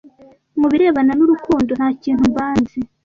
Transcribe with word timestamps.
mu 0.59 0.67
birebana 0.71 1.11
n 1.15 1.21
urukundo 1.25 1.71
ntakintu 1.79 2.23
mbanzi 2.31 2.79